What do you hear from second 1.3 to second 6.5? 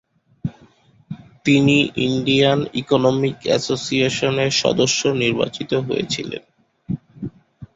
তিনি Indian economic অ্যাসোসিয়েশনের সদস্য নির্বাচিত হয়েছিলেন।